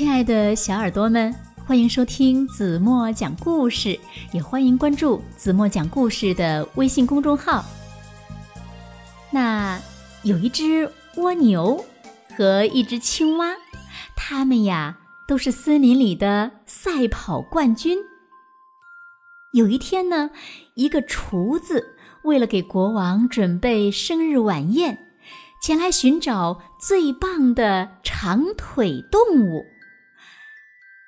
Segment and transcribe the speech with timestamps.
[0.00, 1.30] 亲爱的小耳朵们，
[1.66, 4.00] 欢迎收听子墨讲故事，
[4.32, 7.62] 也欢迎关注子墨讲故事的微信公众号。
[9.30, 9.78] 那
[10.22, 11.84] 有一只蜗牛
[12.34, 13.54] 和一只青蛙，
[14.16, 14.96] 它们呀
[15.28, 17.98] 都是森林里的赛跑冠军。
[19.52, 20.30] 有一天呢，
[20.76, 21.94] 一个厨子
[22.24, 25.10] 为了给国王准备生日晚宴，
[25.62, 29.66] 前来寻找最棒的长腿动物。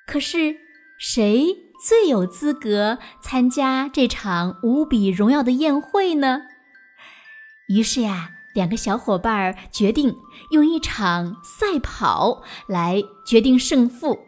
[0.05, 0.57] 可是，
[0.97, 1.47] 谁
[1.85, 6.43] 最有资格参加这场无比荣耀的宴会呢？
[7.69, 10.15] 于是呀，两个小伙伴决定
[10.51, 14.27] 用一场赛跑来决定胜负。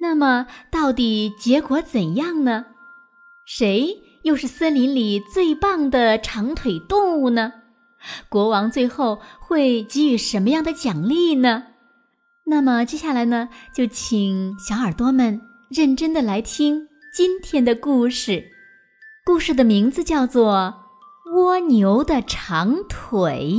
[0.00, 2.66] 那么，到底结果怎样呢？
[3.46, 7.52] 谁又是森林里最棒的长腿动物呢？
[8.28, 11.64] 国王最后会给予什么样的奖励呢？
[12.50, 18.50] 那么接下来呢，就请小耳朵们认真的来听今天的故事。
[19.24, 20.74] 故事的名字叫做
[21.32, 23.54] 《蜗牛的长腿》。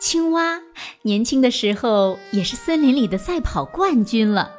[0.00, 0.60] 青蛙
[1.02, 4.50] 年轻的时候也是森林里的赛跑冠军了，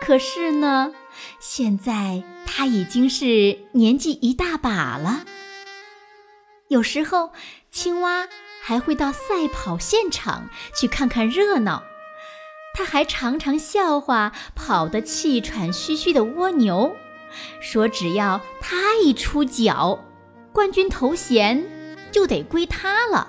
[0.00, 0.92] 可是呢，
[1.40, 2.22] 现在。
[2.56, 5.24] 他已经是年纪一大把了。
[6.68, 7.32] 有时候，
[7.72, 8.28] 青蛙
[8.62, 10.48] 还会到赛跑现场
[10.78, 11.82] 去看看热闹。
[12.74, 16.94] 他还常常笑话跑得气喘吁吁的蜗牛，
[17.60, 20.04] 说只要他一出脚，
[20.52, 21.66] 冠军头衔
[22.12, 23.28] 就得归他了。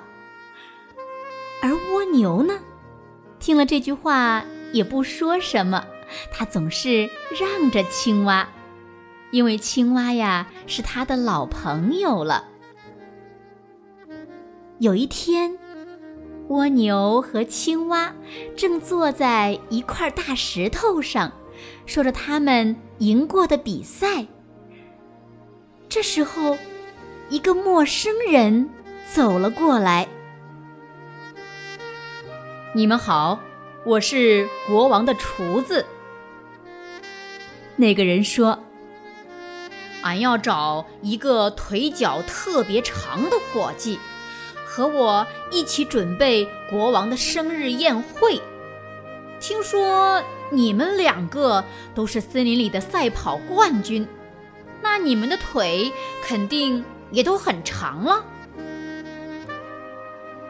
[1.64, 2.60] 而蜗牛呢，
[3.40, 5.88] 听了这句话也不说什么，
[6.32, 8.48] 他总是让着青蛙。
[9.32, 12.46] 因为青蛙呀是他的老朋友了。
[14.80, 15.58] 有一天，
[16.48, 18.14] 蜗牛和青蛙
[18.56, 21.32] 正坐在一块大石头上，
[21.86, 24.28] 说着他们赢过的比赛。
[25.90, 26.58] 这时候，
[27.30, 28.70] 一个陌生人
[29.12, 30.08] 走了过来。
[32.74, 33.40] “你们好，
[33.86, 35.86] 我是国王的厨子。”
[37.78, 38.60] 那个人说。
[40.04, 43.98] 俺要找一个腿脚特别长的伙计，
[44.64, 48.40] 和我一起准备国王的生日宴会。
[49.40, 51.66] 听说你们两个
[51.96, 54.08] 都是森林里的赛跑冠军，
[54.80, 55.92] 那你们的腿
[56.24, 58.24] 肯定也都很长了。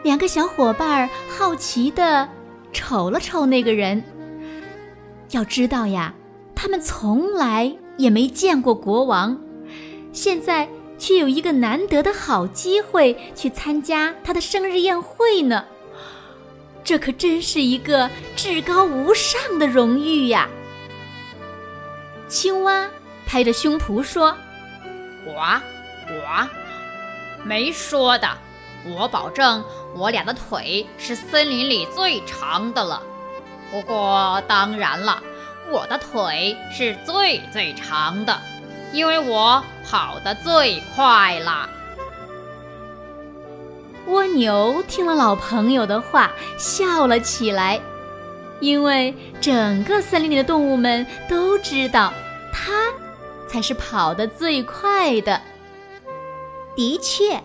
[0.04, 2.28] 两个小伙伴好奇地
[2.74, 4.04] 瞅了瞅那个人。
[5.32, 6.14] 要知道呀，
[6.66, 9.40] 他们从来也没见过国王。
[10.12, 10.68] 现在
[10.98, 15.64] 却有一个难得的好机会去参加他的生日宴会呢，
[16.84, 20.50] 这可真是一个至高无上的荣誉呀！
[22.28, 22.90] 青蛙
[23.28, 24.36] 拍着胸脯说
[25.24, 25.62] ：“我，
[26.10, 26.50] 我，
[27.44, 28.28] 没说的，
[28.88, 29.64] 我保证
[29.96, 33.04] 我俩的腿是森林里最长的了。
[33.70, 35.22] 不过当然了，
[35.72, 38.40] 我的腿是最最长的。”
[38.94, 41.68] 因为我跑得最快啦！
[44.08, 47.82] 蜗牛听了老朋友的话，笑了起来，
[48.62, 52.14] 因为整个森林里的动物们都知道，
[52.54, 52.94] 它
[53.50, 55.42] 才是跑得最快的。
[56.74, 57.44] 的确，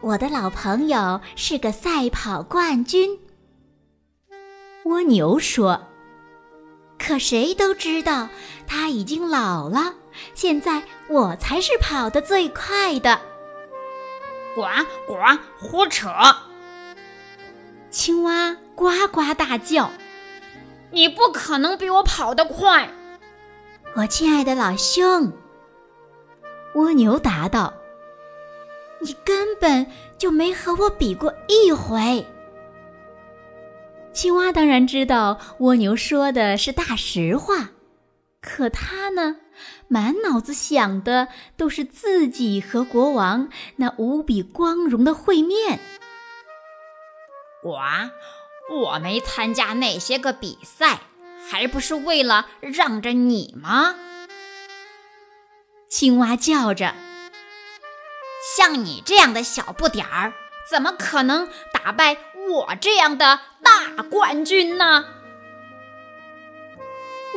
[0.00, 3.20] 我的老朋友是个赛跑冠军。
[4.84, 5.87] 蜗牛说
[7.08, 8.28] ：“可谁都知道，
[8.66, 9.94] 他已经老了。”
[10.34, 13.18] 现在我才是跑得最快的。
[14.54, 14.62] 呱
[15.06, 15.14] 呱，
[15.58, 16.10] 胡扯！
[17.90, 19.90] 青蛙呱呱大叫
[20.92, 22.90] ：“你不可能比我跑得快！”
[23.96, 25.32] 我亲爱的老兄，
[26.74, 27.72] 蜗牛答道
[29.00, 29.86] ：“你根本
[30.18, 32.26] 就没和我比过一回。”
[34.18, 37.68] 青蛙当然知道蜗牛说的是大实话，
[38.40, 39.36] 可它呢？
[39.86, 45.78] 满脑子想的都是自己和国王那无比光荣的会面。
[47.62, 47.80] 我，
[48.72, 50.98] 我没参加那些个比赛，
[51.48, 53.94] 还不是为了让着你吗？
[55.88, 56.92] 青蛙叫着
[58.56, 60.32] ：“像你这样的小不点儿，
[60.68, 62.16] 怎么可能打败
[62.50, 65.04] 我这样的大冠军呢？”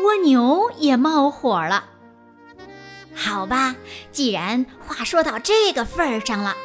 [0.03, 1.85] 蜗牛也冒火了。
[3.13, 3.75] 好吧，
[4.11, 6.55] 既然话说到这个份儿上了，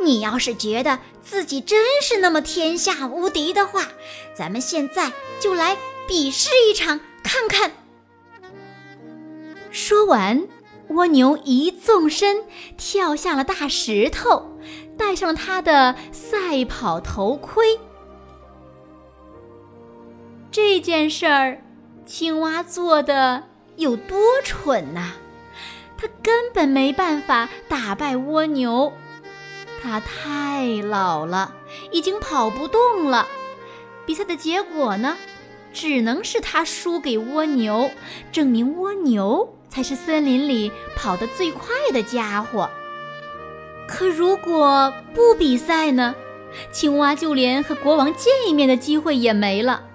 [0.00, 3.88] 你要是觉得自己真是那么天下无敌的话，
[4.36, 5.10] 咱们现在
[5.40, 5.76] 就来
[6.06, 7.72] 比试一场，看看。
[9.72, 10.46] 说完，
[10.88, 12.44] 蜗牛一纵身
[12.76, 14.56] 跳下了大石头，
[14.96, 17.80] 戴上了他的赛跑头盔。
[20.54, 21.58] 这件事儿，
[22.06, 23.42] 青蛙做的
[23.74, 25.14] 有多蠢呐！
[25.98, 28.92] 他根本没办法打败蜗牛，
[29.82, 31.56] 他太老了，
[31.90, 33.26] 已经跑不动了。
[34.06, 35.16] 比赛的结果呢，
[35.72, 37.90] 只能是他输给蜗牛，
[38.30, 42.70] 证明蜗牛才是森林里跑得最快的家伙。
[43.88, 46.14] 可如果不比赛呢，
[46.70, 49.88] 青蛙就连和国王见一面的机会也没了。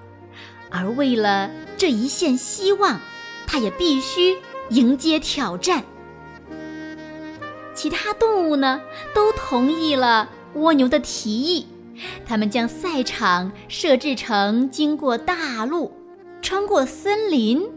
[0.70, 3.00] 而为了这一线希望，
[3.48, 4.38] 他也必须
[4.70, 5.84] 迎接挑战。
[7.74, 8.82] 其他动物呢，
[9.14, 11.68] 都同意了蜗牛的提议。
[12.26, 15.92] 他们将赛场设置成经过大路、
[16.42, 17.68] 穿过森林、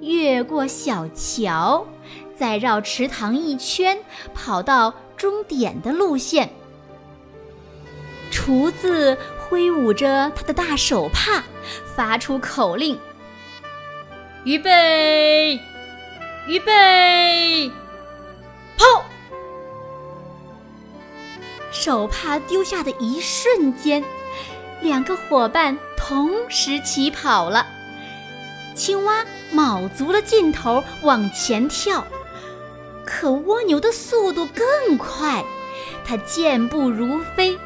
[0.00, 1.86] 越过小桥，
[2.36, 3.98] 再绕池塘一圈，
[4.34, 6.50] 跑到终点的路线。
[8.30, 11.44] 厨子挥舞着他的大手帕，
[11.96, 13.00] 发出口令
[14.44, 15.58] ：“预备，
[16.46, 17.72] 预备，
[18.76, 19.04] 跑！”
[21.72, 24.02] 手帕丢下的一瞬间，
[24.80, 27.66] 两个伙伴同时起跑了。
[28.74, 32.04] 青蛙卯足了劲头往前跳，
[33.04, 35.44] 可蜗牛的速度更快，
[36.04, 37.56] 它健步如飞，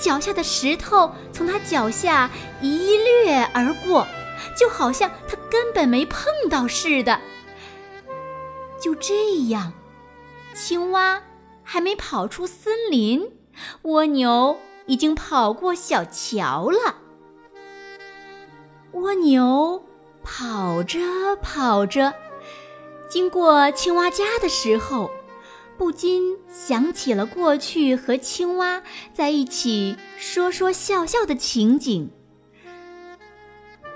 [0.00, 2.30] 脚下的石头从它脚下
[2.60, 4.06] 一掠而过，
[4.56, 7.20] 就好像它根本没碰到似的。
[8.80, 9.72] 就这样，
[10.54, 11.20] 青蛙
[11.64, 13.32] 还没跑出森林。
[13.82, 14.56] 蜗牛
[14.86, 16.96] 已经跑过小桥了。
[18.92, 19.84] 蜗牛
[20.22, 21.00] 跑着
[21.42, 22.14] 跑着，
[23.08, 25.10] 经过青蛙家的时候，
[25.78, 28.82] 不禁想起了过去和青蛙
[29.14, 32.10] 在一起说说笑笑的情景。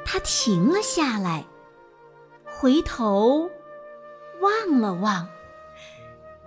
[0.05, 1.45] 他停了下来，
[2.45, 3.51] 回头
[4.41, 5.29] 望了望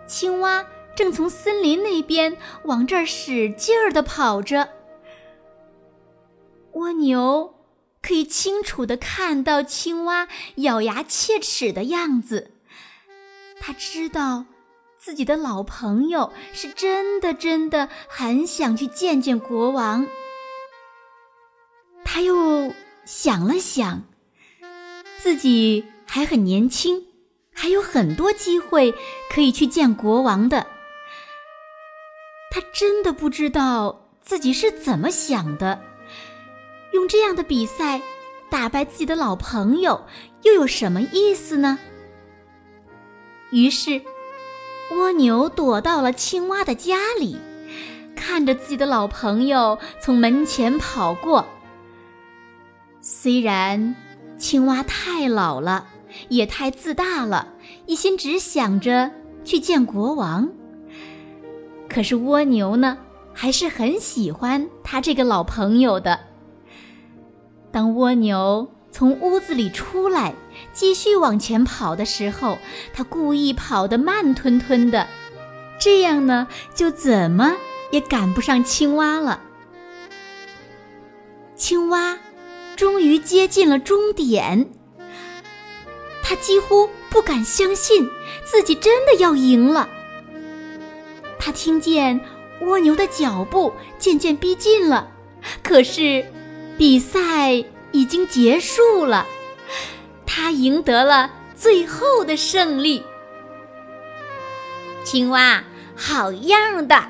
[0.08, 0.66] 青蛙。
[0.96, 4.70] 正从森林那边往这儿使劲儿地跑着，
[6.72, 7.54] 蜗牛
[8.02, 12.52] 可以清楚地看到青蛙咬牙切齿的样子。
[13.60, 14.46] 他知道
[15.06, 20.08] 自己的老朋友是真的真的很想去见见国王。
[22.04, 22.74] 他又
[23.06, 24.02] 想了想，
[25.20, 27.06] 自己还很年轻，
[27.54, 28.96] 还有很多机会
[29.30, 30.66] 可以去见国王的。
[32.50, 35.84] 他真的不知道自己是怎么想的，
[36.94, 38.02] 用这样的比赛
[38.50, 40.04] 打败自己的老朋友
[40.42, 41.78] 又有什么意思呢？
[43.52, 44.02] 于是，
[44.92, 47.38] 蜗牛躲到了青蛙的家里，
[48.16, 51.46] 看着自己的老朋友从门前跑过。
[53.02, 53.96] 虽然
[54.38, 55.88] 青蛙太老了，
[56.30, 57.48] 也太自大了，
[57.88, 59.12] 一心只想着
[59.44, 60.50] 去见国王。
[61.90, 62.98] 可是蜗牛呢，
[63.34, 66.20] 还是很喜欢他这个老朋友的。
[67.72, 70.34] 当蜗牛从屋子里出来，
[70.74, 72.58] 继续往前跑的时候，
[72.94, 75.08] 他故意跑得慢吞吞的，
[75.80, 77.56] 这样呢，就怎么
[77.92, 79.42] 也赶不上青蛙了。
[81.56, 82.18] 青蛙
[82.76, 84.70] 终于接近了终点，
[86.22, 88.10] 他几乎不敢相信
[88.44, 89.90] 自己真的要赢了。
[91.40, 92.20] 他听见
[92.62, 95.12] 蜗牛的脚步渐渐逼近了，
[95.64, 96.26] 可是
[96.78, 97.54] 比赛
[97.92, 99.26] 已经结束了，
[100.36, 103.02] 他赢得了最后的胜利。
[105.06, 105.64] 青蛙，
[105.96, 107.10] 好样的！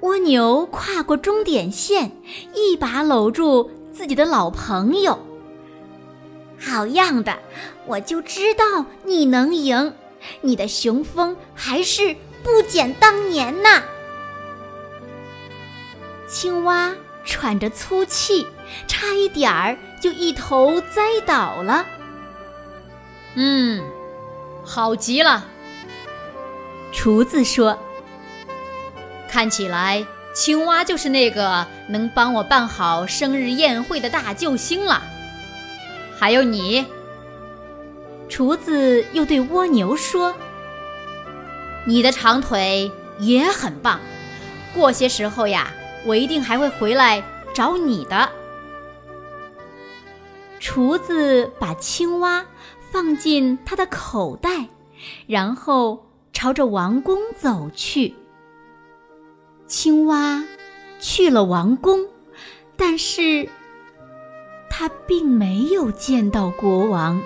[0.00, 2.10] 蜗牛跨过终点线，
[2.54, 5.16] 一把搂住自己的老朋友。
[6.58, 7.38] 好样的！
[7.86, 9.94] 我就知道你能赢，
[10.40, 12.16] 你的雄风还是。
[12.42, 13.82] 不减当年呐！
[16.28, 18.46] 青蛙喘着粗气，
[18.86, 21.84] 差一点儿就一头栽倒了。
[23.34, 23.82] 嗯，
[24.64, 25.44] 好极了。
[26.92, 27.78] 厨子说
[29.28, 35.02] ：“看起来青蛙就是那个能帮我办好生日宴会的大救星了。
[36.18, 36.86] 还有你。”
[38.28, 40.34] 厨子又对蜗牛说
[41.86, 44.00] ：“你的长腿也很棒，
[44.74, 45.70] 过些时候呀，
[46.04, 47.22] 我一定还会回来
[47.54, 48.28] 找你的。”
[50.70, 52.44] 厨子把青蛙
[52.90, 54.68] 放进他的口袋，
[55.26, 58.14] 然后朝着王宫走去。
[59.66, 60.44] 青蛙
[61.00, 62.06] 去了王宫，
[62.76, 63.48] 但是
[64.68, 67.22] 他并没有见到国王。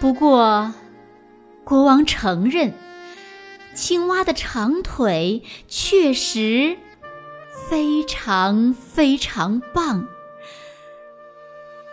[0.00, 0.72] 不过，
[1.62, 2.72] 国王承认，
[3.74, 6.78] 青蛙的长腿确实
[7.68, 10.08] 非常非常棒。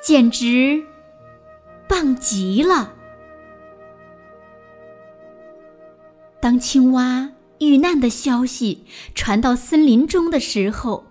[0.06, 0.86] 简直
[1.90, 2.94] 棒极了！
[6.40, 8.86] 当青蛙遇难的消息
[9.16, 11.08] 传到森林中的时候，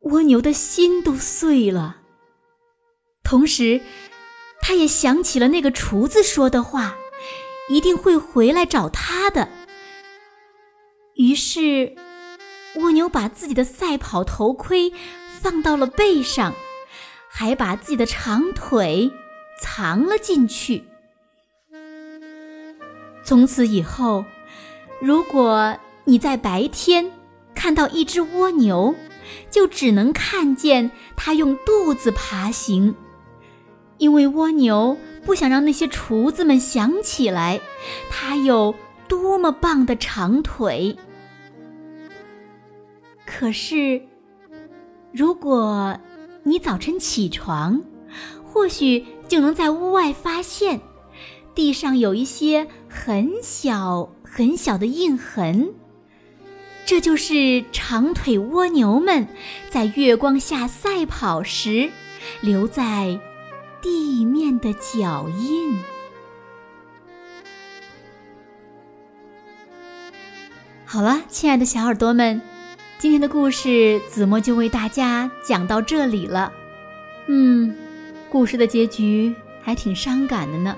[0.00, 1.98] 蜗牛的心都碎了。
[3.22, 3.82] 同时，
[4.62, 6.96] 他也想起了那个厨子说的话，
[7.68, 9.50] 一定会回来找他的。
[11.16, 11.94] 于是，
[12.76, 14.90] 蜗牛把自己的赛跑头盔
[15.38, 16.54] 放到了背上。
[17.36, 19.10] 还把自己的长腿
[19.60, 20.84] 藏了进去。
[23.24, 24.24] 从此以后，
[25.00, 27.10] 如果你在白天
[27.52, 28.94] 看到一只蜗牛，
[29.50, 32.94] 就只能看见它用肚子爬行，
[33.98, 37.60] 因为蜗牛不想让那些厨子们想起来
[38.08, 38.76] 它有
[39.08, 40.96] 多么棒的长腿。
[43.26, 44.00] 可是，
[45.10, 45.98] 如果……
[46.46, 47.82] 你早晨起床，
[48.44, 50.80] 或许就能在屋外发现，
[51.54, 55.72] 地上有一些很小很小的印痕。
[56.84, 59.26] 这就是长腿蜗牛们
[59.70, 61.90] 在月光下赛跑时
[62.42, 63.18] 留在
[63.80, 65.78] 地面的脚印。
[70.84, 72.53] 好了，亲爱的小耳朵们。
[72.96, 76.50] 今天的故事，子墨就为大家讲到这里了。
[77.26, 77.74] 嗯，
[78.30, 80.74] 故事的结局还挺伤感的呢。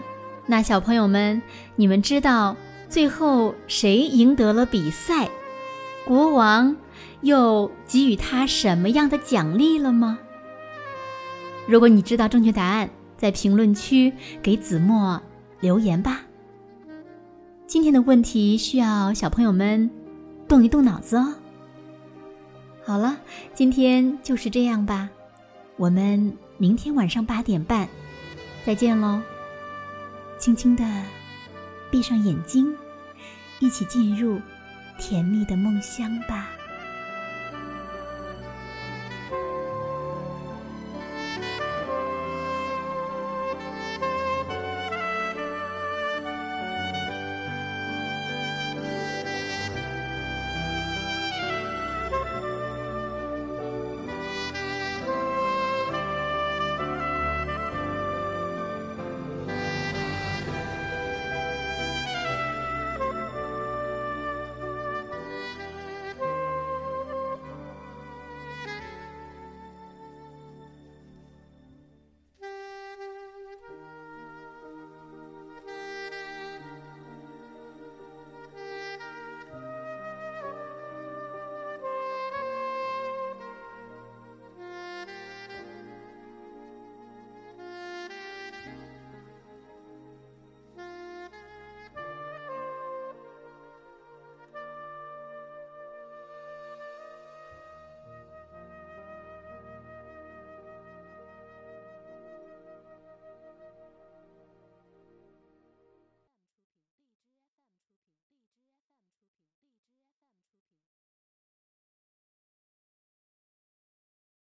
[0.47, 1.41] 那小朋友们，
[1.77, 2.57] 你们知道
[2.89, 5.29] 最后谁赢得了比赛？
[6.05, 6.75] 国王
[7.21, 10.19] 又给予他什么样的奖励了吗？
[11.67, 15.21] 如果你知道正确答案，在评论区给子墨
[15.61, 16.23] 留言吧。
[17.67, 19.91] 今天的问题需要小朋友们
[20.49, 21.35] 动一动脑子哦。
[22.87, 23.19] 好了，
[23.53, 25.11] 今天就是这样吧，
[25.77, 27.89] 我们明天晚上八点半
[28.65, 29.21] 再见喽。
[30.39, 30.85] 轻轻的
[31.91, 32.73] 闭上眼睛，
[33.59, 34.41] 一起进入
[35.01, 36.49] 甜蜜的梦乡吧。